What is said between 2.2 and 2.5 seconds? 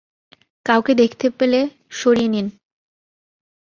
নিন।